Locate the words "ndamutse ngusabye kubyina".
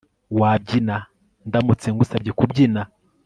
1.47-2.81